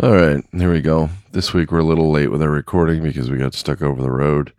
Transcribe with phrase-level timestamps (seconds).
[0.00, 1.10] All right, here we go.
[1.32, 4.10] This week we're a little late with our recording because we got stuck over the
[4.10, 4.54] road.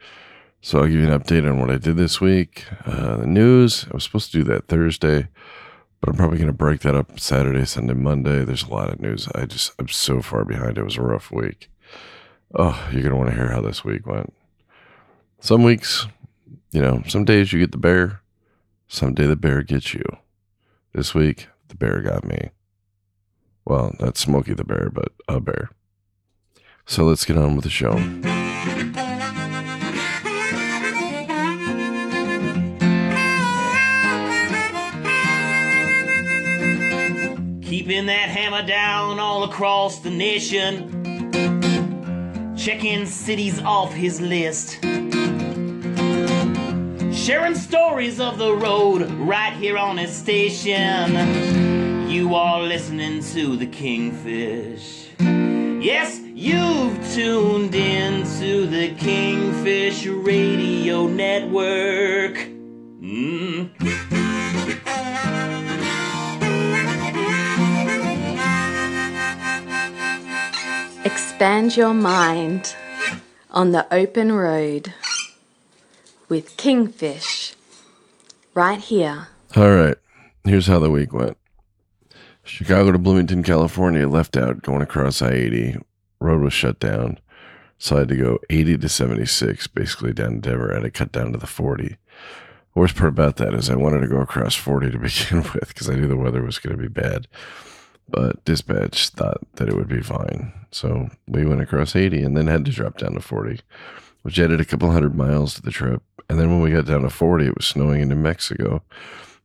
[0.61, 2.65] So I'll give you an update on what I did this week.
[2.85, 5.27] Uh, the news, I was supposed to do that Thursday,
[5.99, 8.45] but I'm probably going to break that up Saturday, Sunday, Monday.
[8.45, 9.27] There's a lot of news.
[9.33, 10.77] I just, I'm so far behind.
[10.77, 11.71] It was a rough week.
[12.53, 14.31] Oh, you're going to want to hear how this week went.
[15.39, 16.05] Some weeks,
[16.71, 18.21] you know, some days you get the bear,
[18.87, 20.05] someday the bear gets you.
[20.93, 22.51] This week, the bear got me.
[23.65, 25.69] Well, not Smokey the Bear, but a bear.
[26.85, 27.93] So let's get on with the show.
[37.61, 41.31] Keeping that hammer down all across the nation.
[42.57, 44.81] Checking cities off his list.
[47.13, 51.62] Sharing stories of the road right here on his station.
[52.13, 55.09] You are listening to the Kingfish.
[55.19, 62.35] Yes, you've tuned in to the Kingfish Radio Network.
[63.01, 63.71] Mm.
[71.03, 72.75] Expand your mind
[73.49, 74.93] on the open road
[76.29, 77.55] with Kingfish
[78.53, 79.29] right here.
[79.55, 79.97] All right,
[80.43, 81.37] here's how the week went.
[82.53, 85.77] Chicago to Bloomington, California, left out going across I 80.
[86.19, 87.19] Road was shut down.
[87.79, 90.71] So I had to go 80 to 76, basically down to Denver.
[90.71, 91.97] I had to cut down to the 40.
[92.75, 95.89] Worst part about that is I wanted to go across 40 to begin with because
[95.89, 97.27] I knew the weather was going to be bad.
[98.07, 100.53] But dispatch thought that it would be fine.
[100.69, 103.61] So we went across 80 and then had to drop down to 40,
[104.21, 106.03] which added a couple hundred miles to the trip.
[106.29, 108.83] And then when we got down to 40, it was snowing in New Mexico.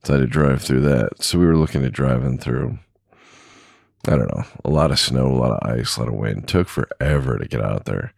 [0.05, 1.23] So I had to drive through that.
[1.23, 2.79] So we were looking at driving through,
[4.07, 6.49] I don't know, a lot of snow, a lot of ice, a lot of wind.
[6.49, 8.13] took forever to get out there.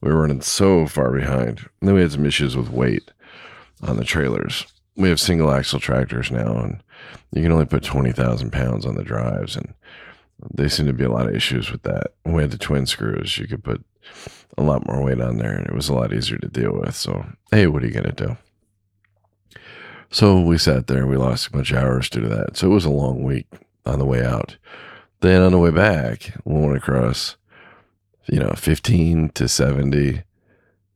[0.00, 1.68] We were running so far behind.
[1.80, 3.10] And then we had some issues with weight
[3.82, 4.66] on the trailers.
[4.96, 6.82] We have single axle tractors now, and
[7.32, 9.56] you can only put 20,000 pounds on the drives.
[9.56, 9.74] And
[10.52, 12.12] they seem to be a lot of issues with that.
[12.24, 13.84] We had the twin screws, you could put
[14.56, 16.94] a lot more weight on there, and it was a lot easier to deal with.
[16.94, 18.36] So, hey, what are you going to do?
[20.10, 22.56] So we sat there and we lost a bunch of hours due to that.
[22.56, 23.46] So it was a long week
[23.84, 24.56] on the way out.
[25.24, 27.36] Then on the way back, we went across,
[28.26, 30.22] you know, 15 to 70,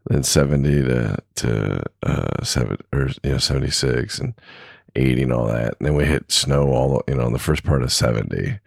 [0.05, 4.34] then 70 to, to, uh, seven or, you know, 76 and
[4.94, 5.77] 80 and all that.
[5.78, 8.59] And then we hit snow all, you know, in the first part of 70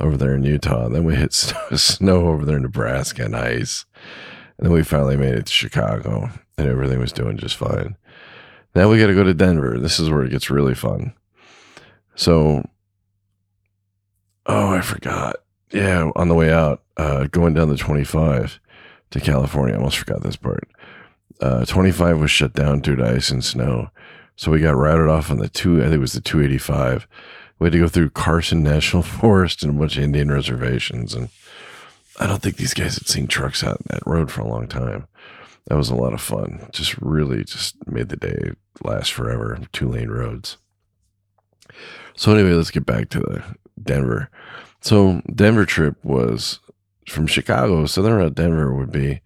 [0.00, 0.86] over there in Utah.
[0.86, 1.32] And Then we hit
[1.76, 3.84] snow over there in Nebraska and ice.
[4.58, 7.96] And then we finally made it to Chicago and everything was doing just fine.
[8.74, 9.78] Now we got to go to Denver.
[9.78, 11.14] This is where it gets really fun.
[12.16, 12.64] So,
[14.46, 15.36] oh, I forgot.
[15.70, 18.60] Yeah, on the way out, uh, going down the 25
[19.10, 19.74] to California.
[19.74, 20.68] I almost forgot this part.
[21.40, 23.90] Uh, 25 was shut down due to ice and snow.
[24.36, 27.06] So we got routed off on the two, I think it was the 285.
[27.58, 31.14] We had to go through Carson National Forest and a bunch of Indian reservations.
[31.14, 31.30] And
[32.18, 35.06] I don't think these guys had seen trucks out that road for a long time.
[35.66, 36.68] That was a lot of fun.
[36.70, 38.52] Just really just made the day
[38.84, 39.58] last forever.
[39.72, 40.58] Two lane roads.
[42.16, 43.44] So anyway, let's get back to the
[43.82, 44.30] Denver.
[44.80, 46.60] So Denver trip was
[47.08, 47.86] from Chicago.
[47.86, 49.20] Southern Route Denver would be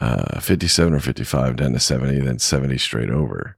[0.00, 3.56] uh, 57 or 55 down to 70, then 70 straight over.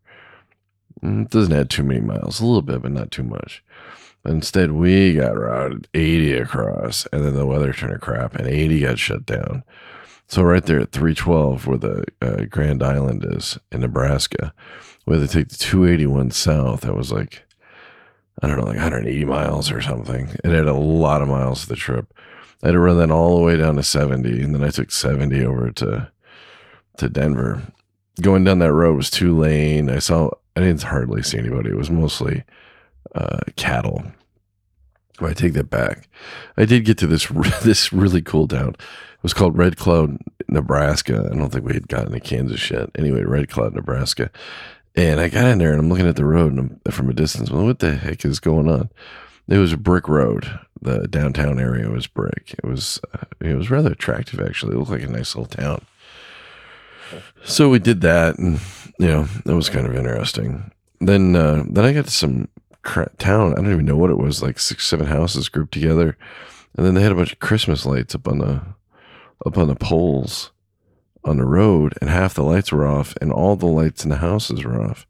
[1.02, 3.62] Mm, It doesn't add too many miles, a little bit, but not too much.
[4.24, 8.80] Instead, we got routed 80 across, and then the weather turned to crap, and 80
[8.80, 9.62] got shut down.
[10.26, 14.52] So right there at 312, where the uh, Grand Island is in Nebraska,
[15.06, 16.82] we had to take the 281 south.
[16.82, 17.44] That was like,
[18.43, 20.28] I don't know, like 180 miles or something.
[20.44, 22.12] It had a lot of miles to the trip.
[22.62, 24.91] I had to run that all the way down to 70, and then I took
[24.91, 26.10] 70 over to
[26.99, 27.62] to Denver.
[28.21, 29.88] Going down that road was two lane.
[29.88, 31.71] I saw, I didn't hardly see anybody.
[31.71, 32.43] It was mostly
[33.15, 34.03] uh, cattle.
[35.20, 36.09] I take that back.
[36.56, 37.26] I did get to this
[37.62, 38.70] this really cool town.
[38.70, 40.19] It was called Red Cloud,
[40.49, 41.29] Nebraska.
[41.32, 42.91] I don't think we had gotten to Kansas yet.
[42.96, 44.31] Anyway, Red Cloud, Nebraska.
[44.98, 47.12] And I got in there and I'm looking at the road and I'm, from a
[47.12, 47.52] distance.
[47.52, 48.90] Well, what the heck is going on?
[49.46, 50.58] It was a brick road.
[50.82, 52.56] The downtown area was brick.
[52.58, 54.74] It was uh, it was rather attractive actually.
[54.74, 55.86] It looked like a nice little town.
[57.44, 58.60] So we did that, and
[58.98, 60.72] you know that was kind of interesting.
[61.00, 62.48] Then uh, then I got to some
[63.18, 63.52] town.
[63.52, 64.42] I don't even know what it was.
[64.42, 66.18] Like six seven houses grouped together,
[66.76, 68.62] and then they had a bunch of Christmas lights up on the
[69.46, 70.50] up on the poles
[71.25, 74.17] on the road, and half the lights were off, and all the lights in the
[74.17, 75.06] houses were off.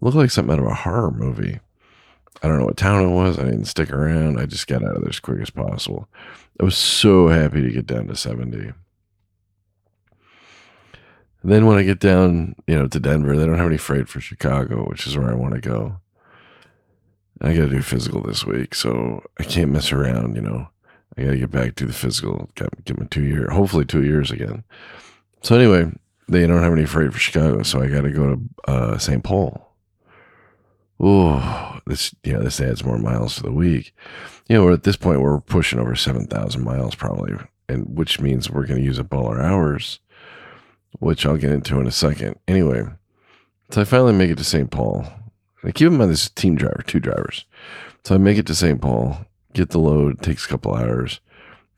[0.00, 1.60] Looked like something out of a horror movie.
[2.42, 3.38] I don't know what town it was.
[3.38, 4.38] I didn't stick around.
[4.38, 6.08] I just got out of there as quick as possible.
[6.60, 8.72] I was so happy to get down to 70.
[11.42, 14.08] And then when I get down, you know, to Denver, they don't have any freight
[14.08, 16.00] for Chicago, which is where I want to go.
[17.40, 20.36] I got to do physical this week, so I can't mess around.
[20.36, 20.68] You know,
[21.16, 22.50] I got to get back to the physical.
[22.54, 24.64] Got get my two year, hopefully two years again.
[25.46, 25.92] So anyway,
[26.26, 29.22] they don't have any freight for Chicago, so I got to go to uh, St.
[29.22, 29.76] Paul.
[30.98, 33.94] Oh, this yeah, this adds more miles to the week.
[34.48, 37.34] You know, at this point we're pushing over seven thousand miles probably,
[37.68, 40.00] and which means we're going to use up all our hours,
[40.98, 42.40] which I'll get into in a second.
[42.48, 42.82] Anyway,
[43.70, 44.72] so I finally make it to St.
[44.72, 45.06] Paul.
[45.62, 47.44] And keep in mind this is a team driver, two drivers.
[48.02, 48.80] So I make it to St.
[48.82, 49.18] Paul,
[49.52, 51.20] get the load, takes a couple hours,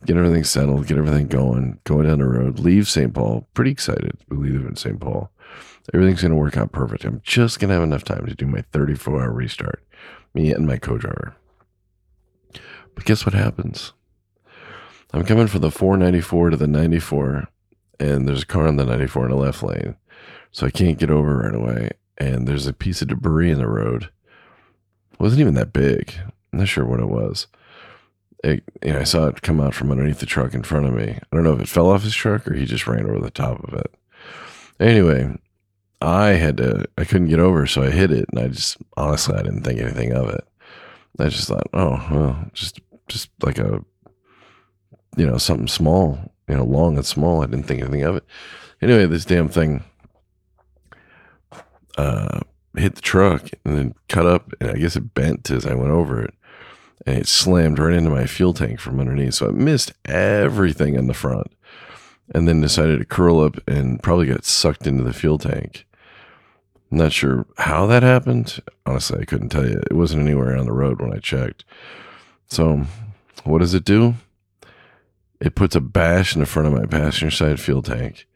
[0.04, 3.12] get everything settled, get everything going, going down the road, leave St.
[3.12, 3.46] Paul.
[3.54, 5.00] Pretty excited to leave in St.
[5.00, 5.30] Paul.
[5.92, 7.04] Everything's going to work out perfect.
[7.04, 9.82] I'm just going to have enough time to do my 34 hour restart,
[10.34, 11.34] me and my co driver.
[12.94, 13.92] But guess what happens?
[15.12, 17.48] I'm coming from the 494 to the 94,
[17.98, 19.96] and there's a car on the 94 in the left lane.
[20.50, 21.90] So I can't get over right away.
[22.18, 24.10] And there's a piece of debris in the road.
[25.12, 26.12] It wasn't even that big.
[26.52, 27.46] I'm not sure what it was.
[28.44, 30.94] It, you know, I saw it come out from underneath the truck in front of
[30.94, 31.19] me.
[31.20, 33.31] I don't know if it fell off his truck or he just ran over the
[33.31, 33.93] top of it.
[34.79, 35.37] Anyway,
[36.00, 39.35] I had to, I couldn't get over, so I hit it, and I just honestly,
[39.35, 40.44] I didn't think anything of it.
[41.19, 43.85] I just thought, oh, well, just, just like a,
[45.17, 47.43] you know, something small, you know, long and small.
[47.43, 48.25] I didn't think anything of it.
[48.81, 49.82] Anyway, this damn thing,
[51.96, 52.38] uh,
[52.76, 55.90] hit the truck and then cut up, and I guess it bent as I went
[55.90, 56.35] over it,
[57.06, 59.34] and it slammed right into my fuel tank from underneath.
[59.34, 61.48] So it missed everything in the front,
[62.34, 65.86] and then decided to curl up and probably got sucked into the fuel tank.
[66.90, 68.60] I'm not sure how that happened.
[68.86, 69.80] Honestly, I couldn't tell you.
[69.90, 71.64] It wasn't anywhere on the road when I checked.
[72.46, 72.86] So,
[73.44, 74.14] what does it do?
[75.40, 78.26] It puts a bash in the front of my passenger side fuel tank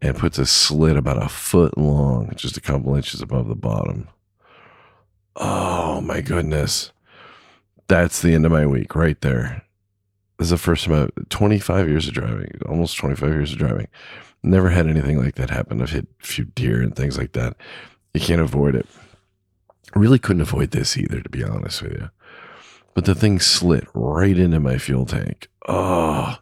[0.00, 4.08] and puts a slit about a foot long, just a couple inches above the bottom.
[5.34, 6.92] Oh my goodness.
[7.88, 9.62] That's the end of my week right there.
[10.38, 13.88] This is the first time I've 25 years of driving, almost 25 years of driving.
[14.42, 15.82] Never had anything like that happen.
[15.82, 17.56] I've hit a few deer and things like that.
[18.14, 18.86] You can't avoid it.
[19.94, 22.10] Really couldn't avoid this either, to be honest with you.
[22.94, 25.48] But the thing slit right into my fuel tank.
[25.66, 26.36] Oh,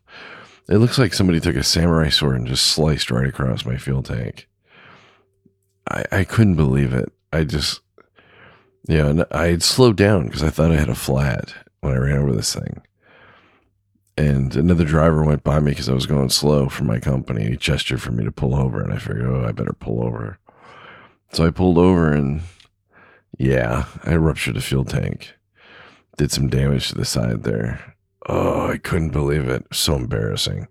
[0.68, 4.02] it looks like somebody took a samurai sword and just sliced right across my fuel
[4.02, 4.48] tank.
[5.90, 7.12] I, I couldn't believe it.
[7.32, 7.80] I just,
[8.88, 11.98] you know, I had slowed down because I thought I had a flat when I
[11.98, 12.82] ran over this thing
[14.16, 17.48] and another driver went by me because I was going slow for my company.
[17.48, 20.38] He gestured for me to pull over, and I figured, oh, I better pull over.
[21.32, 22.40] So I pulled over, and
[23.38, 25.34] yeah, I ruptured a fuel tank.
[26.16, 27.94] Did some damage to the side there.
[28.26, 29.66] Oh, I couldn't believe it.
[29.72, 30.66] So embarrassing.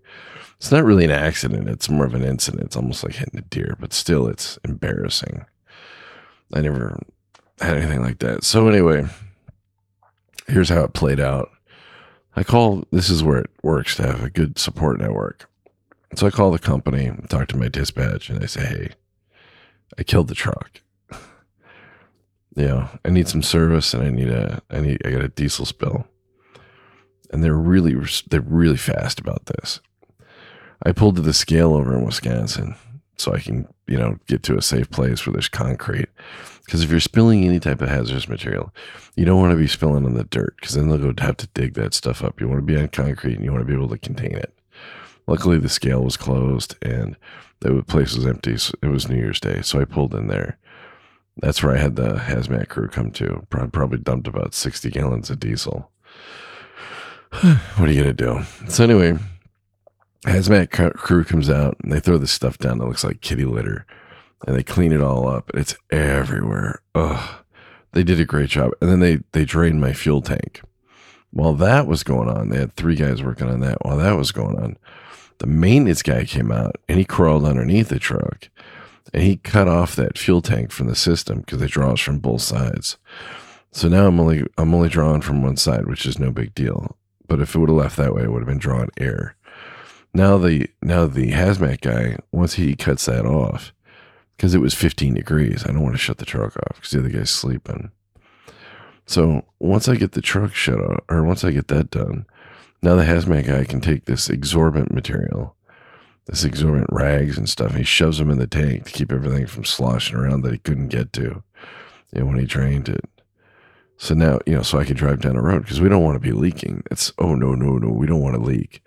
[0.58, 2.64] It's not really an accident, it's more of an incident.
[2.64, 5.46] It's almost like hitting a deer, but still, it's embarrassing.
[6.54, 6.98] I never
[7.60, 8.44] had anything like that.
[8.44, 9.06] So, anyway,
[10.48, 11.50] here's how it played out.
[12.36, 15.50] I call this is where it works to have a good support network.
[16.16, 18.90] So I call the company, talk to my dispatch, and they say, "Hey,
[19.98, 20.82] I killed the truck.
[22.56, 25.30] you know, I need some service, and I need a, I need, I got a
[25.30, 26.08] diesel spill."
[27.32, 27.96] And they're really,
[28.30, 29.82] they're really fast about this.
[30.86, 32.76] I pulled to the scale over in Wisconsin
[33.18, 36.10] so I can, you know, get to a safe place where there's concrete.
[36.66, 38.74] Because if you're spilling any type of hazardous material,
[39.16, 41.48] you don't want to be spilling on the dirt because then they'll go have to
[41.54, 42.42] dig that stuff up.
[42.42, 44.54] You want to be on concrete and you want to be able to contain it.
[45.28, 47.16] Luckily, the scale was closed and
[47.60, 48.58] the place was empty.
[48.58, 50.58] So it was New Year's Day, so I pulled in there.
[51.38, 53.46] That's where I had the hazmat crew come to.
[53.50, 55.92] Probably dumped about 60 gallons of diesel.
[57.42, 58.42] what are you going to do?
[58.70, 59.18] So, anyway,
[60.26, 63.86] hazmat crew comes out and they throw this stuff down that looks like kitty litter
[64.46, 65.50] and they clean it all up.
[65.52, 66.82] and It's everywhere.
[66.94, 67.36] Ugh.
[67.94, 68.72] They did a great job.
[68.82, 70.62] And then they they drained my fuel tank.
[71.32, 73.84] While that was going on, they had three guys working on that.
[73.86, 74.78] While that was going on,
[75.40, 78.50] the maintenance guy came out and he crawled underneath the truck
[79.14, 82.20] and he cut off that fuel tank from the system because they draw us from
[82.20, 82.98] both sides.
[83.72, 86.98] So now I'm only I'm only drawing from one side, which is no big deal.
[87.28, 89.36] But if it would have left that way, it would have been drawing air.
[90.16, 93.74] Now the now the hazmat guy, once he cuts that off,
[94.38, 95.66] because it was 15 degrees.
[95.66, 97.92] I don't want to shut the truck off because the other guy's sleeping.
[99.06, 102.26] So once I get the truck shut off, or once I get that done,
[102.82, 105.54] now the hazmat guy can take this exorbitant material,
[106.28, 109.46] this exorbitant rags and stuff, and he shoves them in the tank to keep everything
[109.46, 111.44] from sloshing around that he couldn't get to
[112.14, 113.04] know, when he drained it.
[113.98, 116.16] So now, you know, so I could drive down the road because we don't want
[116.16, 116.84] to be leaking.
[116.92, 118.82] It's, oh, no, no, no, we don't want to leak.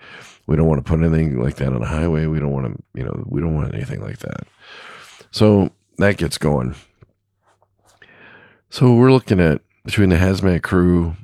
[0.48, 2.24] We don't want to put anything like that on the highway.
[2.24, 4.46] We don't want to, you know, we don't want anything like that.
[5.30, 6.74] So that gets going.
[8.70, 11.16] So we're looking at between the hazmat crew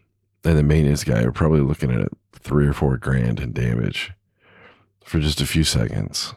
[0.44, 4.12] and the maintenance guy, we're probably looking at three or four grand in damage
[5.02, 6.34] for just a few seconds.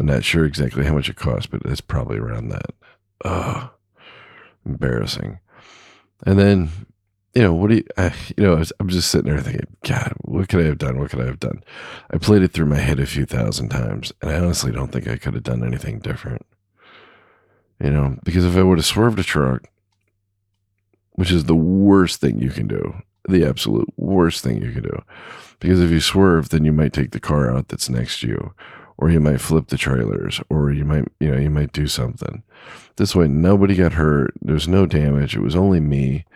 [0.00, 2.74] I'm not sure exactly how much it costs, but it's probably around that.
[3.24, 3.70] Ugh,
[4.66, 5.38] embarrassing.
[6.26, 6.70] And then,
[7.34, 10.12] you know, what do you, I, you know, was, I'm just sitting there thinking, God,
[10.20, 10.98] what could I have done?
[10.98, 11.64] What could I have done?
[12.10, 15.08] I played it through my head a few thousand times, and I honestly don't think
[15.08, 16.44] I could have done anything different.
[17.82, 19.68] You know, because if I would have swerved a truck,
[21.12, 22.94] which is the worst thing you can do,
[23.28, 25.02] the absolute worst thing you can do,
[25.58, 28.54] because if you swerve, then you might take the car out that's next to you,
[28.98, 32.42] or you might flip the trailers, or you might, you know, you might do something.
[32.96, 34.34] This way, nobody got hurt.
[34.42, 35.34] There's no damage.
[35.34, 36.26] It was only me,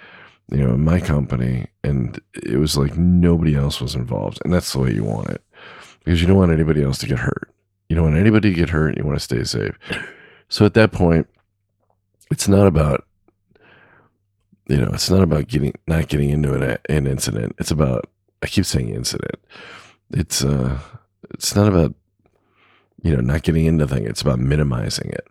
[0.50, 4.40] you know, in my company, and it was like nobody else was involved.
[4.44, 5.42] And that's the way you want it,
[6.04, 7.50] because you don't want anybody else to get hurt.
[7.88, 8.96] You don't want anybody to get hurt.
[8.96, 9.78] You want to stay safe.
[10.48, 11.28] So at that point,
[12.30, 13.06] it's not about
[14.68, 18.08] you know it's not about getting not getting into an, an incident it's about
[18.42, 19.36] i keep saying incident
[20.10, 20.78] it's uh
[21.30, 21.94] it's not about
[23.02, 25.26] you know not getting into thing it's about minimizing it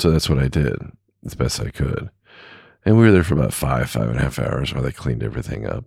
[0.00, 0.76] so that's what i did
[1.24, 2.10] as best i could
[2.86, 5.22] and we were there for about five five and a half hours while they cleaned
[5.22, 5.84] everything up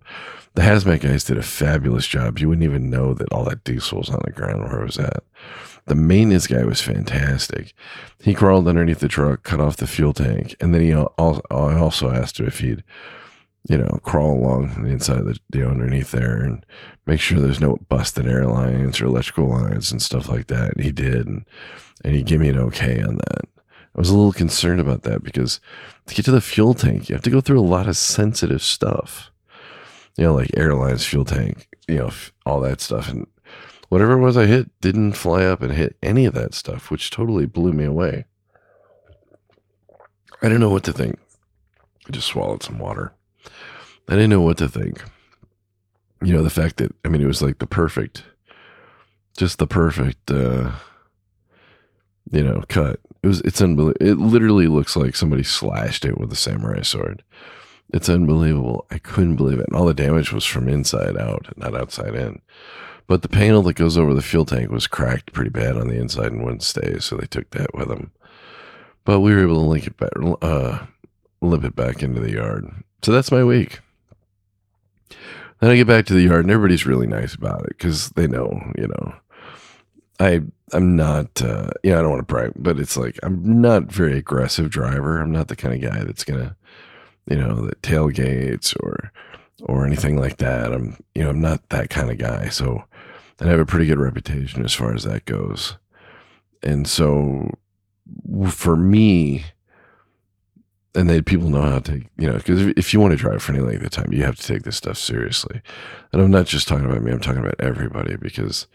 [0.54, 3.98] the hazmat guys did a fabulous job you wouldn't even know that all that diesel
[3.98, 5.24] was on the ground where i was at
[5.86, 7.74] the maintenance guy was fantastic.
[8.22, 11.76] He crawled underneath the truck, cut off the fuel tank, and then he also, I
[11.76, 12.84] also asked if he'd,
[13.68, 16.64] you know, crawl along the inside of the, you know, underneath there and
[17.06, 20.74] make sure there's no busted air lines or electrical lines and stuff like that.
[20.74, 21.44] And he did, and,
[22.04, 23.48] and he gave me an okay on that.
[23.94, 25.60] I was a little concerned about that because
[26.06, 28.62] to get to the fuel tank, you have to go through a lot of sensitive
[28.62, 29.30] stuff,
[30.16, 32.10] you know, like airlines, fuel tank, you know,
[32.46, 33.08] all that stuff.
[33.08, 33.26] And
[33.88, 37.10] whatever it was I hit didn't fly up and hit any of that stuff, which
[37.10, 38.26] totally blew me away.
[40.42, 41.18] I didn't know what to think.
[42.08, 43.12] I just swallowed some water.
[44.08, 45.02] I didn't know what to think.
[46.22, 48.24] You know, the fact that, I mean, it was like the perfect,
[49.36, 50.72] just the perfect, uh,
[52.30, 53.00] you know, cut.
[53.22, 54.06] It was, it's unbelievable.
[54.06, 57.22] It literally looks like somebody slashed it with a samurai sword.
[57.92, 58.86] It's unbelievable.
[58.90, 59.66] I couldn't believe it.
[59.68, 62.40] And all the damage was from inside out, not outside in.
[63.06, 65.98] But the panel that goes over the fuel tank was cracked pretty bad on the
[65.98, 68.12] inside and wouldn't stay, so they took that with them.
[69.04, 70.10] But we were able to link it back,
[70.40, 70.86] uh,
[71.40, 72.70] limp it back into the yard.
[73.02, 73.80] So that's my week.
[75.58, 78.28] Then I get back to the yard, and everybody's really nice about it because they
[78.28, 79.14] know, you know,
[80.20, 83.60] I I'm not, uh, you know, I don't want to brag, but it's like I'm
[83.60, 85.20] not very aggressive driver.
[85.20, 86.56] I'm not the kind of guy that's gonna,
[87.26, 89.12] you know, that tailgates or
[89.62, 90.72] or anything like that.
[90.72, 92.48] I'm, you know, I'm not that kind of guy.
[92.48, 92.84] So
[93.40, 95.76] I have a pretty good reputation as far as that goes.
[96.62, 97.50] And so
[98.50, 99.44] for me,
[100.94, 103.52] and then people know how to you know, because if you want to drive for
[103.52, 105.62] any length of time, you have to take this stuff seriously.
[106.12, 108.66] And I'm not just talking about me, I'm talking about everybody because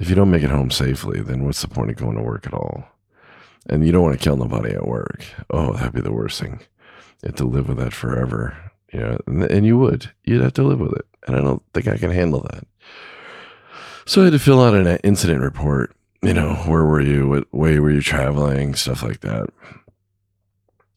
[0.00, 2.46] if you don't make it home safely, then what's the point of going to work
[2.46, 2.88] at all?
[3.68, 5.24] And you don't want to kill nobody at work.
[5.50, 6.60] Oh, that'd be the worst thing.
[7.22, 8.56] You have to live with that forever.
[8.92, 10.10] You know, and, and you would.
[10.24, 11.06] You'd have to live with it.
[11.26, 12.66] And I don't think I can handle that.
[14.06, 15.94] So I had to fill out an incident report.
[16.22, 17.28] You know, where were you?
[17.28, 18.74] What way were you traveling?
[18.74, 19.50] Stuff like that.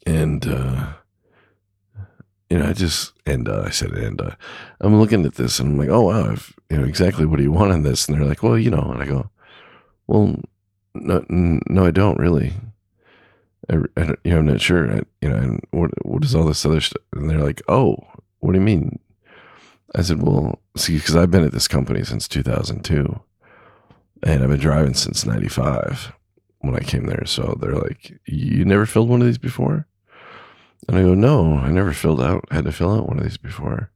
[0.05, 0.93] And, uh,
[2.51, 4.31] you know, I just, and uh, I said, and uh,
[4.81, 7.43] I'm looking at this and I'm like, oh, wow, I've, you know, exactly what do
[7.43, 8.05] you want in this?
[8.05, 9.29] And they're like, well, you know, and I go,
[10.07, 10.35] well,
[10.93, 12.51] no, no, I don't really.
[13.69, 14.91] I, I you know, I'm not sure.
[14.91, 17.01] I, you know, and what, what is all this other stuff?
[17.13, 17.95] And they're like, oh,
[18.39, 18.99] what do you mean?
[19.95, 23.17] I said, well, see, because I've been at this company since 2002
[24.23, 26.11] and I've been driving since 95
[26.59, 27.25] when I came there.
[27.25, 29.87] So they're like, you never filled one of these before?
[30.87, 33.37] And I go, no, I never filled out, had to fill out one of these
[33.37, 33.91] before.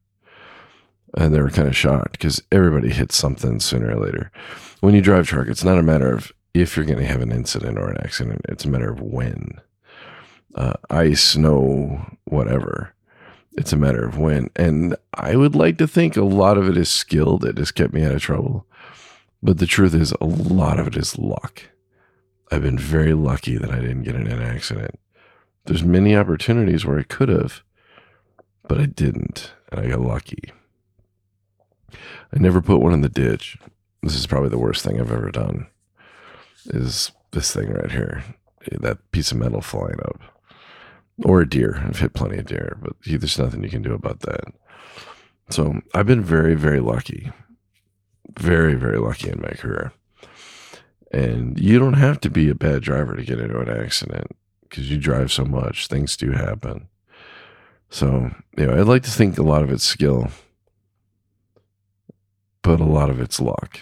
[1.16, 4.30] And they were kind of shocked because everybody hits something sooner or later.
[4.80, 7.32] When you drive truck, it's not a matter of if you're going to have an
[7.32, 9.60] incident or an accident, it's a matter of when.
[10.54, 12.94] Uh, ice, snow, whatever.
[13.58, 14.50] It's a matter of when.
[14.56, 17.92] And I would like to think a lot of it is skill that has kept
[17.92, 18.66] me out of trouble.
[19.42, 21.62] But the truth is, a lot of it is luck.
[22.50, 24.98] I've been very lucky that I didn't get in an accident.
[25.66, 27.62] There's many opportunities where I could have,
[28.68, 30.52] but I didn't, and I got lucky.
[31.92, 33.58] I never put one in the ditch.
[34.02, 35.66] This is probably the worst thing I've ever done.
[36.66, 38.24] Is this thing right here,
[38.70, 40.20] that piece of metal flying up.
[41.24, 41.82] or a deer.
[41.86, 44.44] I've hit plenty of deer, but there's nothing you can do about that.
[45.50, 47.32] So I've been very, very lucky,
[48.38, 49.92] very, very lucky in my career.
[51.12, 54.32] And you don't have to be a bad driver to get into an accident
[54.68, 55.86] because you drive so much.
[55.86, 56.88] Things do happen.
[57.88, 60.28] So, you know, I'd like to think a lot of it's skill,
[62.62, 63.80] but a lot of it's luck.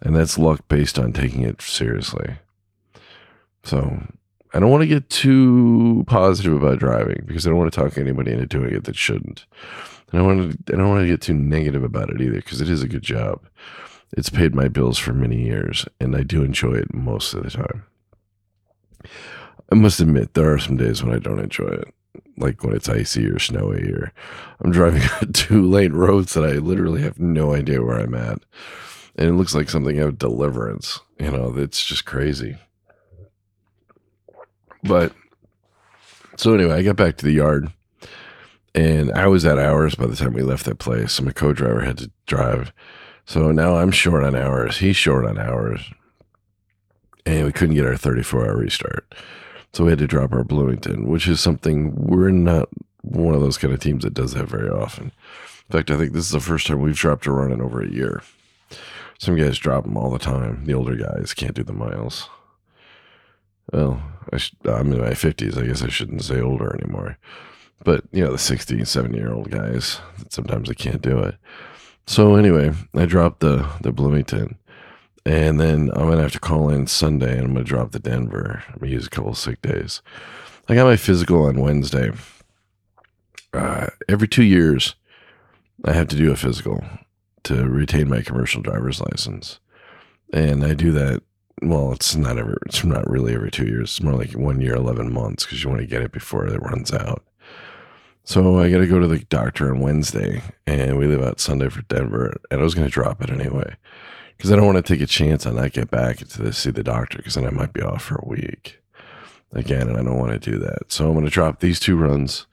[0.00, 2.36] And that's luck based on taking it seriously.
[3.64, 4.02] So,
[4.54, 7.96] I don't want to get too positive about driving because I don't want to talk
[7.96, 9.46] anybody into doing it that shouldn't.
[10.10, 12.60] And I want to, I don't want to get too negative about it either because
[12.60, 13.40] it is a good job.
[14.14, 17.50] It's paid my bills for many years and I do enjoy it most of the
[17.50, 17.84] time.
[19.70, 21.94] I must admit, there are some days when I don't enjoy it,
[22.36, 24.12] like when it's icy or snowy, or
[24.60, 28.40] I'm driving on two lane roads that I literally have no idea where I'm at.
[29.16, 31.00] And it looks like something out of deliverance.
[31.18, 32.56] You know, it's just crazy.
[34.82, 35.12] But
[36.36, 37.70] so anyway, I got back to the yard
[38.74, 41.12] and I was at hours by the time we left that place.
[41.12, 42.72] So my co driver had to drive.
[43.24, 44.78] So now I'm short on hours.
[44.78, 45.92] He's short on hours.
[47.24, 49.14] And we couldn't get our 34 hour restart.
[49.72, 52.68] So we had to drop our Bloomington, which is something we're not
[53.02, 55.12] one of those kind of teams that does that very often.
[55.70, 57.80] In fact, I think this is the first time we've dropped a run in over
[57.80, 58.22] a year.
[59.18, 60.64] Some guys drop them all the time.
[60.64, 62.28] The older guys can't do the miles.
[63.72, 64.02] Well,
[64.32, 65.56] I am in my 50s.
[65.56, 67.18] I guess I shouldn't say older anymore.
[67.84, 71.36] But, you know, the 60, 70 year old guys, sometimes they can't do it.
[72.06, 74.58] So anyway, I dropped the, the Bloomington.
[75.24, 78.64] And then I'm to have to call in Sunday and I'm to drop the Denver.
[78.68, 80.02] I'm to use a couple sick days.
[80.68, 82.10] I got my physical on Wednesday.
[83.52, 84.96] Uh, every two years,
[85.84, 86.82] I have to do a physical
[87.44, 89.60] to retain my commercial driver's license.
[90.32, 91.22] And I do that
[91.60, 93.90] well, it's not ever, it's not really every two years.
[93.90, 96.60] It's more like one year, 11 months because you want to get it before it
[96.60, 97.22] runs out.
[98.24, 101.68] So I got to go to the doctor on Wednesday and we leave out Sunday
[101.68, 102.40] for Denver.
[102.50, 103.76] And I was going to drop it anyway
[104.42, 106.82] because I don't want to take a chance on not get back to see the
[106.82, 108.82] doctor because then I might be off for a week
[109.52, 109.88] again.
[109.88, 110.90] And I don't want to do that.
[110.90, 112.48] So I'm going to drop these two runs,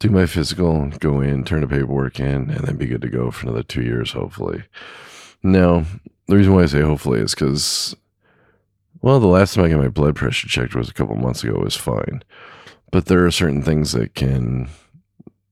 [0.00, 3.30] do my physical, go in, turn the paperwork in, and then be good to go
[3.30, 4.64] for another two years, hopefully.
[5.42, 5.86] Now,
[6.26, 7.96] the reason why I say hopefully is because
[9.00, 11.54] well, the last time I got my blood pressure checked was a couple months ago.
[11.54, 12.22] It was fine,
[12.90, 14.68] but there are certain things that can,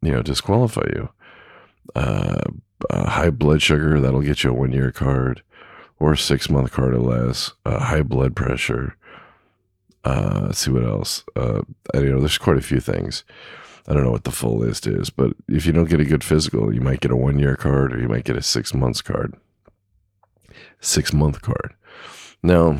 [0.03, 1.09] you know, disqualify you.
[1.95, 2.43] Uh,
[2.91, 5.43] high blood sugar that'll get you a one year card,
[6.03, 7.53] or six month card or less.
[7.65, 8.97] Uh, high blood pressure.
[10.05, 11.25] Uh, let's see what else.
[11.37, 11.63] Uh,
[11.95, 13.25] I, you know, there's quite a few things.
[13.87, 16.23] I don't know what the full list is, but if you don't get a good
[16.23, 19.03] physical, you might get a one year card or you might get a six months
[19.03, 19.35] card.
[20.81, 21.75] Six month card.
[22.43, 22.79] Now,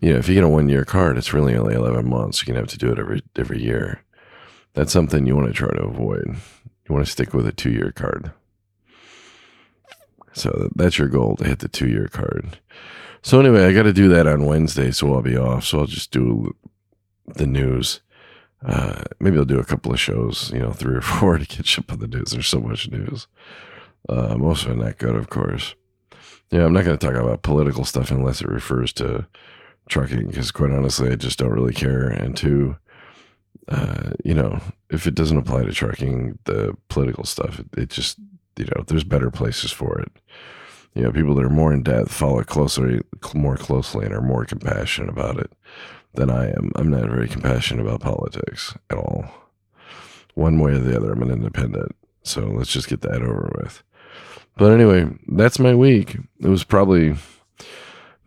[0.00, 2.40] you know, if you get a one year card, it's really only 11 months.
[2.40, 4.02] You're going to have to do it every, every year.
[4.74, 6.36] That's something you want to try to avoid.
[6.88, 8.32] You want to stick with a two year card.
[10.32, 12.58] So that's your goal to hit the two year card.
[13.22, 15.64] So anyway, I got to do that on Wednesday, so I'll be off.
[15.64, 16.54] So I'll just do
[17.26, 18.00] the news.
[18.64, 21.78] Uh, maybe I'll do a couple of shows, you know, three or four to catch
[21.78, 22.30] up on the news.
[22.30, 23.26] There's so much news.
[24.08, 25.74] Uh, most of it not good, of course.
[26.50, 29.26] Yeah, I'm not going to talk about political stuff unless it refers to
[29.88, 32.08] trucking because quite honestly, I just don't really care.
[32.08, 32.76] And two,
[33.68, 38.18] uh, you know, if it doesn't apply to trucking, the political stuff, it, it, just,
[38.60, 40.12] you know, there's better places for it.
[40.94, 43.00] You know, people that are more in depth follow closely,
[43.34, 45.52] more closely, and are more compassionate about it
[46.14, 46.72] than I am.
[46.74, 49.24] I'm not very compassionate about politics at all.
[50.34, 51.94] One way or the other, I'm an independent.
[52.22, 53.82] So let's just get that over with.
[54.56, 56.16] But anyway, that's my week.
[56.40, 57.16] It was probably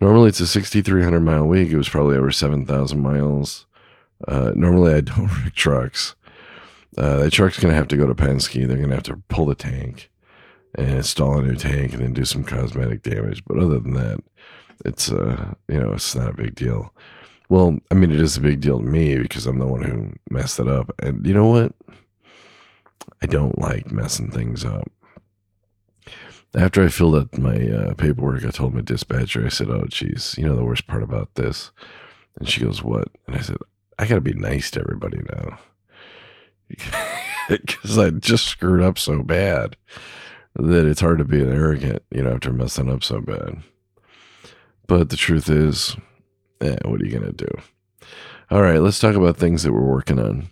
[0.04, 1.69] Normally it's a 6,300 mile week.
[1.69, 3.65] It was probably over 7,000 miles.
[4.28, 6.15] Uh, normally I don't rig trucks.
[6.98, 8.67] Uh, that truck's going to have to go to Penske.
[8.67, 10.12] They're going to have to pull the tank
[10.76, 13.44] and install a new tank and then do some cosmetic damage.
[13.46, 14.20] But other than that,
[14.86, 16.94] it's, uh, you know, it's not a big deal.
[17.50, 20.14] Well, I mean, it is a big deal to me because I'm the one who
[20.30, 20.92] messed it up.
[21.00, 21.74] And you know what?
[23.22, 24.90] I don't like messing things up.
[26.56, 30.36] After I filled out my uh, paperwork, I told my dispatcher, I said, Oh, geez,
[30.38, 31.72] you know the worst part about this?
[32.40, 33.08] And she goes, What?
[33.28, 33.58] And I said,
[33.98, 35.60] I got to be nice to everybody now.
[37.50, 39.76] Because I just screwed up so bad
[40.56, 43.63] that it's hard to be an arrogant, you know, after messing up so bad.
[44.88, 45.96] But the truth is,
[46.62, 48.08] eh, what are you going to do?
[48.52, 50.50] All right, let's talk about things that we're working on.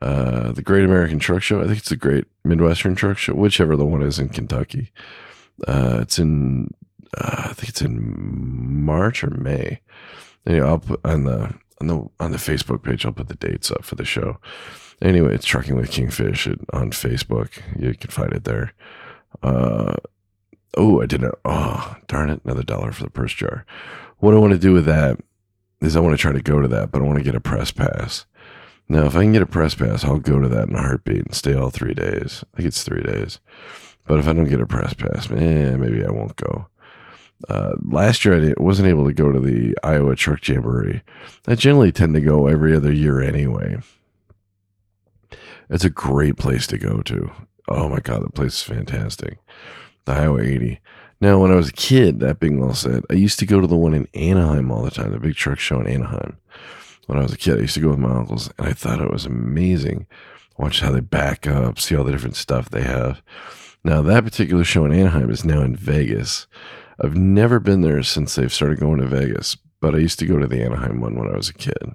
[0.00, 1.60] Uh, the Great American Truck Show.
[1.60, 4.92] I think it's the Great Midwestern Truck Show, whichever the one is in Kentucky.
[5.66, 6.72] Uh, it's in,
[7.16, 9.80] uh, I think it's in March or May.
[10.46, 13.04] Anyway, I'll put on the on the on the Facebook page.
[13.04, 14.38] I'll put the dates up for the show.
[15.02, 17.60] Anyway, it's trucking with Kingfish on Facebook.
[17.78, 18.72] You can find it there.
[19.42, 19.94] Uh,
[20.76, 21.34] oh, I didn't.
[21.44, 22.40] Oh, darn it!
[22.44, 23.64] Another dollar for the purse jar.
[24.18, 25.18] What I want to do with that
[25.80, 27.40] is I want to try to go to that, but I want to get a
[27.40, 28.26] press pass.
[28.88, 31.26] Now, if I can get a press pass, I'll go to that in a heartbeat
[31.26, 32.42] and stay all three days.
[32.54, 33.38] I think it's three days.
[34.06, 36.68] But if I don't get a press pass, eh, maybe I won't go.
[37.48, 41.02] Uh, last year, I wasn't able to go to the Iowa Truck Jamboree.
[41.46, 43.78] I generally tend to go every other year anyway.
[45.70, 47.30] It's a great place to go to.
[47.68, 49.38] Oh my God, the place is fantastic.
[50.06, 50.80] The Highway 80.
[51.20, 53.66] Now, when I was a kid, that being well said, I used to go to
[53.66, 56.38] the one in Anaheim all the time, the big truck show in Anaheim.
[57.06, 59.00] When I was a kid, I used to go with my uncles, and I thought
[59.00, 60.06] it was amazing.
[60.56, 63.22] Watch how they back up, see all the different stuff they have.
[63.84, 66.46] Now, that particular show in Anaheim is now in Vegas.
[67.02, 70.38] I've never been there since they've started going to Vegas, but I used to go
[70.38, 71.94] to the Anaheim one when I was a kid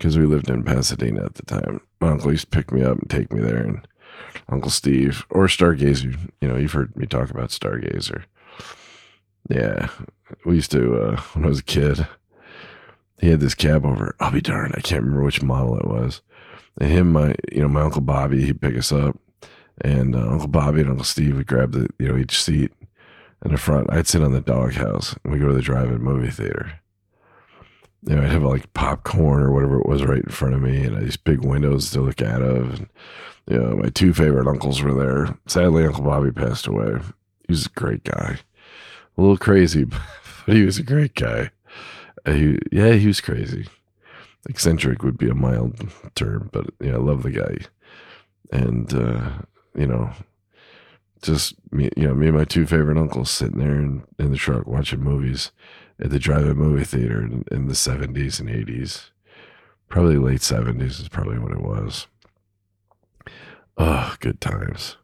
[0.00, 1.82] because we lived in Pasadena at the time.
[2.00, 3.86] My uncle used to pick me up and take me there, and
[4.48, 6.16] Uncle Steve or Stargazer.
[6.40, 8.24] You know, you've heard me talk about Stargazer.
[9.48, 9.88] Yeah,
[10.44, 12.06] we used to uh, when I was a kid.
[13.20, 14.16] He had this cab over.
[14.18, 16.22] I'll be darned, I can't remember which model it was.
[16.80, 19.18] And him, my you know, my uncle Bobby, he'd pick us up,
[19.82, 22.72] and uh, Uncle Bobby and Uncle Steve would grab the you know each seat
[23.44, 23.92] in the front.
[23.92, 26.80] I'd sit on the doghouse, and we go to the drive-in movie theater.
[28.02, 30.84] You know, I'd have like popcorn or whatever it was right in front of me,
[30.84, 32.78] and these big windows to look out of.
[32.78, 32.88] And,
[33.46, 35.36] you know, my two favorite uncles were there.
[35.46, 36.98] Sadly, Uncle Bobby passed away.
[37.46, 38.38] He was a great guy,
[39.16, 39.84] a little crazy,
[40.46, 41.50] but he was a great guy.
[42.26, 43.66] He, yeah, he was crazy.
[44.48, 47.58] Eccentric would be a mild term, but yeah, I love the guy.
[48.52, 49.30] And uh,
[49.74, 50.10] you know,
[51.22, 54.36] just me, you know, me and my two favorite uncles sitting there in, in the
[54.36, 55.52] truck watching movies
[56.00, 59.10] at the drive-in movie theater in, in the seventies and eighties,
[59.88, 62.06] probably late seventies is probably what it was.
[63.76, 64.96] Oh, good times.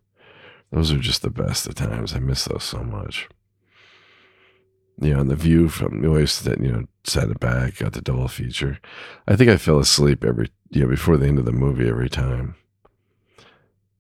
[0.73, 2.15] Those are just the best of times.
[2.15, 3.29] I miss those so much.
[5.01, 7.93] You know, and the view from the always that you know sat it back, got
[7.93, 8.79] the double feature.
[9.29, 12.09] I think I fell asleep every you know before the end of the movie every
[12.09, 12.57] time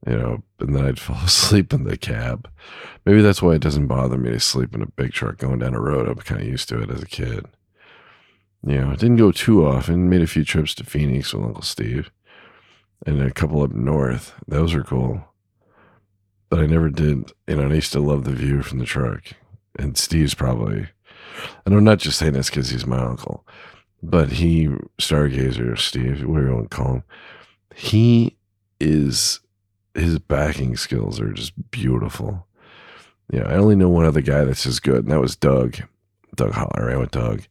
[0.06, 2.48] you know, and then I'd fall asleep in the cab.
[3.04, 5.74] Maybe that's why it doesn't bother me to sleep in a big truck going down
[5.74, 6.08] a road.
[6.08, 7.46] I'm kind of used to it as a kid.
[8.64, 10.08] You know, I didn't go too often.
[10.08, 12.10] Made a few trips to Phoenix with Uncle Steve,
[13.06, 14.34] and a couple up north.
[14.48, 15.24] Those were cool.
[16.48, 17.32] But I never did.
[17.46, 19.22] You know, and I used to love the view from the truck.
[19.78, 20.88] And Steve's probably,
[21.64, 23.46] and I'm not just saying this because he's my uncle,
[24.02, 27.04] but he, Stargazer, Steve, whatever you want to call him,
[27.74, 28.36] he
[28.80, 29.40] is
[29.96, 32.46] his backing skills are just beautiful.
[33.32, 35.78] Yeah, I only know one other guy that's as good, and that was Doug.
[36.34, 36.70] Doug Holler.
[36.76, 37.42] I ran with Doug,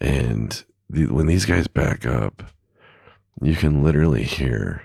[0.00, 2.42] and the, when these guys back up,
[3.40, 4.82] you can literally hear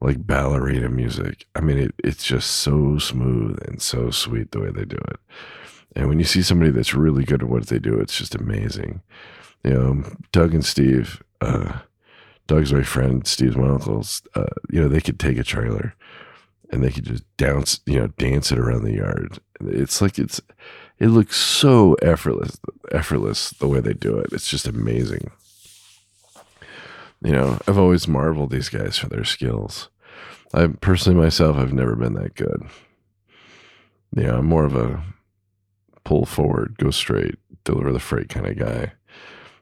[0.00, 1.46] like ballerina music.
[1.54, 5.20] I mean, it, it's just so smooth and so sweet the way they do it.
[5.94, 9.02] And when you see somebody that's really good at what they do, it's just amazing.
[9.64, 11.80] You know, Doug and Steve, uh,
[12.46, 14.22] Doug's my friend, Steve's my uncle's.
[14.34, 15.94] Uh, you know, they could take a trailer
[16.70, 19.38] and they could just dance, you know, dance it around the yard.
[19.60, 20.40] It's like it's,
[20.98, 22.58] it looks so effortless,
[22.92, 24.32] effortless the way they do it.
[24.32, 25.30] It's just amazing.
[27.22, 29.88] You know, I've always marveled these guys for their skills.
[30.54, 32.62] I personally myself, I've never been that good.
[34.16, 35.02] Yeah, I'm more of a
[36.04, 38.92] pull forward, go straight, deliver the freight kind of guy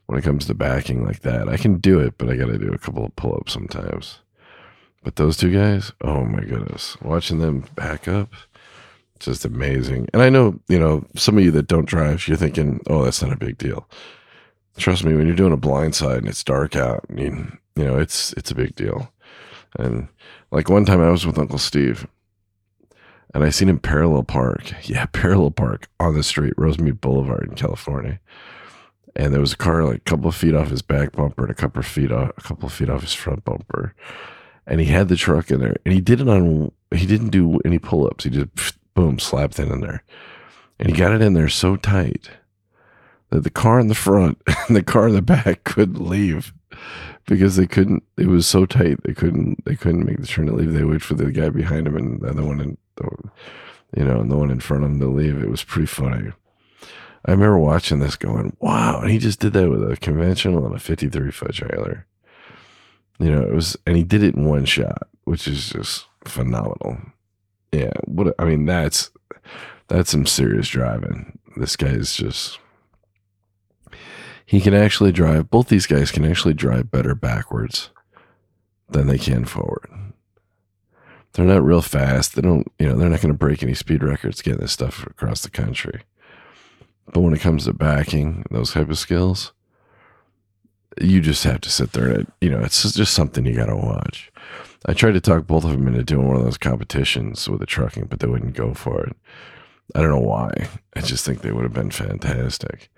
[0.06, 1.48] when it comes to backing like that.
[1.48, 4.20] I can do it, but I got to do a couple of pull ups sometimes.
[5.02, 8.30] But those two guys, oh my goodness, watching them back up,
[9.20, 10.08] just amazing.
[10.12, 13.22] And I know, you know, some of you that don't drive, you're thinking, oh, that's
[13.22, 13.88] not a big deal.
[14.76, 17.84] Trust me, when you're doing a blind side and it's dark out, I mean, you
[17.84, 19.12] know, it's it's a big deal.
[19.78, 20.08] And
[20.50, 22.06] like one time I was with Uncle Steve
[23.34, 24.72] and I seen him parallel park.
[24.88, 28.20] Yeah, parallel park on the street, Rosemead Boulevard in California
[29.18, 31.50] and there was a car like a couple of feet off his back bumper and
[31.50, 33.94] a couple of feet off, a couple of feet off his front bumper,
[34.68, 36.70] and he had the truck in there, and he did it on.
[36.94, 38.24] He didn't do any pull ups.
[38.24, 40.04] He just boom slapped it in there,
[40.78, 42.30] and he got it in there so tight
[43.30, 46.52] that the car in the front and the car in the back couldn't leave
[47.26, 48.04] because they couldn't.
[48.18, 49.64] It was so tight they couldn't.
[49.64, 50.74] They couldn't make the turn to leave.
[50.74, 52.78] They waited for the guy behind him and the other one in,
[53.96, 55.42] you know, and the one in front of him to leave.
[55.42, 56.32] It was pretty funny.
[57.24, 59.00] I remember watching this going, wow.
[59.00, 62.06] And he just did that with a conventional and a 53 foot trailer.
[63.18, 66.98] You know, it was, and he did it in one shot, which is just phenomenal.
[67.72, 67.92] Yeah.
[68.04, 69.10] What, I mean, that's,
[69.88, 71.38] that's some serious driving.
[71.56, 72.58] This guy is just,
[74.46, 75.50] he can actually drive.
[75.50, 77.90] Both these guys can actually drive better backwards
[78.88, 79.90] than they can forward.
[81.32, 82.34] They're not real fast.
[82.34, 85.06] They don't, you know, they're not going to break any speed records getting this stuff
[85.06, 86.02] across the country.
[87.12, 89.52] But when it comes to backing those type of skills,
[91.00, 93.76] you just have to sit there and, you know, it's just something you got to
[93.76, 94.30] watch.
[94.86, 97.66] I tried to talk both of them into doing one of those competitions with the
[97.66, 99.16] trucking, but they wouldn't go for it.
[99.94, 100.68] I don't know why.
[100.94, 102.90] I just think they would have been fantastic.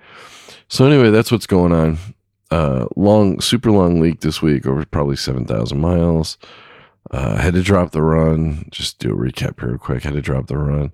[0.68, 1.98] So anyway, that's what's going on.
[2.50, 6.36] Uh, long, super long leak this week, over probably seven thousand miles.
[7.10, 8.66] Uh, had to drop the run.
[8.70, 10.02] Just do a recap here real quick.
[10.02, 10.92] Had to drop the run.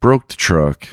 [0.00, 0.88] Broke the truck.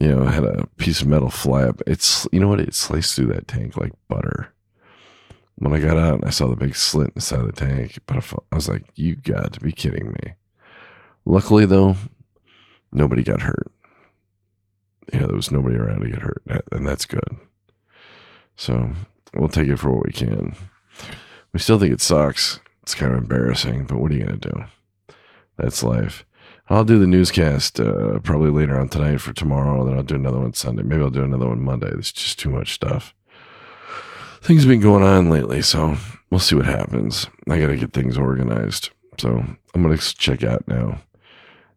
[0.00, 1.80] You know, had a piece of metal fly up.
[1.86, 2.60] It's you know what?
[2.60, 4.52] It sliced through that tank like butter.
[5.56, 8.20] When I got out and I saw the big slit inside the tank, but I,
[8.20, 10.34] felt, I was like, "You got to be kidding me!"
[11.24, 11.96] Luckily, though,
[12.92, 13.70] nobody got hurt.
[15.12, 17.36] You know, there was nobody around to get hurt, and that's good.
[18.56, 18.92] So
[19.34, 20.56] we'll take it for what we can.
[21.52, 22.58] We still think it sucks.
[22.82, 24.64] It's kind of embarrassing, but what are you going to do?
[25.56, 26.24] That's life.
[26.68, 29.84] I'll do the newscast uh, probably later on tonight for tomorrow.
[29.84, 30.82] Then I'll do another one Sunday.
[30.82, 31.90] Maybe I'll do another one Monday.
[31.90, 33.14] There's just too much stuff.
[34.40, 35.96] Things have been going on lately, so
[36.30, 37.28] we'll see what happens.
[37.48, 38.90] I got to get things organized.
[39.18, 41.00] So I'm going to check out now.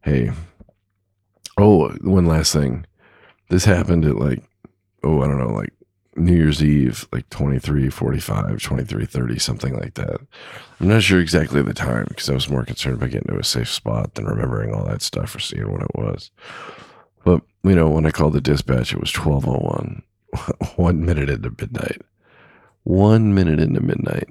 [0.03, 0.31] Hey,
[1.57, 2.85] oh, one last thing.
[3.49, 4.43] This happened at like,
[5.03, 5.73] oh, I don't know, like
[6.17, 10.19] New Year's Eve, like 23, 45, 23, 30, something like that.
[10.79, 13.43] I'm not sure exactly the time because I was more concerned about getting to a
[13.43, 16.31] safe spot than remembering all that stuff or seeing what it was.
[17.23, 20.01] But, you know, when I called the dispatch, it was 1201,
[20.75, 22.01] one minute into midnight.
[22.83, 24.29] One minute into midnight.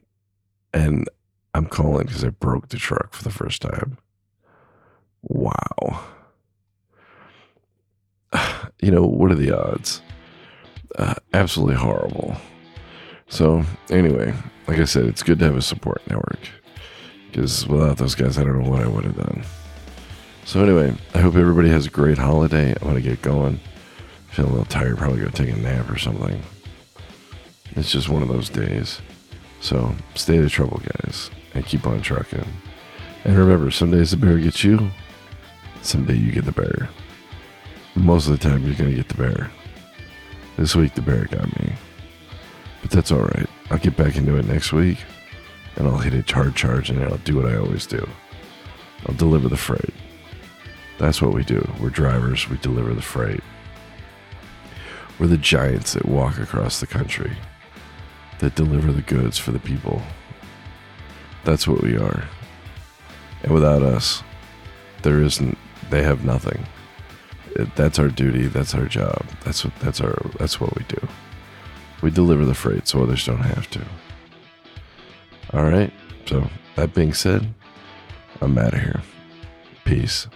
[0.72, 1.08] And
[1.54, 3.98] I'm calling because I broke the truck for the first time.
[5.22, 6.04] Wow.
[8.82, 10.02] You know, what are the odds?
[10.96, 12.36] Uh, absolutely horrible.
[13.28, 14.34] So, anyway,
[14.66, 16.38] like I said, it's good to have a support network
[17.30, 19.44] because without those guys, I don't know what I would have done.
[20.44, 22.70] So, anyway, I hope everybody has a great holiday.
[22.70, 23.60] I'm going to get going.
[24.30, 26.40] I feel a little tired, probably go take a nap or something.
[27.72, 29.00] It's just one of those days.
[29.60, 32.46] So, stay the trouble, guys, and keep on trucking.
[33.24, 34.90] And remember, some days the bear gets you,
[35.82, 36.88] someday you get the bear.
[37.96, 39.50] Most of the time, you're going to get the bear.
[40.56, 41.74] This week the bear got me.
[42.80, 43.48] But that's all right.
[43.70, 44.98] I'll get back into it next week
[45.76, 48.08] and I'll hit it hard charge and I'll do what I always do.
[49.06, 49.94] I'll deliver the freight.
[50.98, 51.68] That's what we do.
[51.78, 53.42] We're drivers, we deliver the freight.
[55.18, 57.36] We're the giants that walk across the country,
[58.38, 60.02] that deliver the goods for the people.
[61.44, 62.24] That's what we are.
[63.42, 64.22] And without us,
[65.02, 65.58] there isn't,
[65.90, 66.66] they have nothing
[67.74, 68.46] that's our duty.
[68.46, 69.26] That's our job.
[69.44, 71.08] That's what that's our that's what we do.
[72.02, 73.80] We deliver the freight so others don't have to.
[75.52, 75.92] All right.
[76.26, 77.54] So that being said,
[78.40, 79.02] I'm out of here.
[79.84, 80.26] Peace.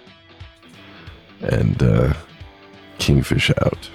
[1.40, 2.14] And uh,
[2.98, 3.90] Kingfish out.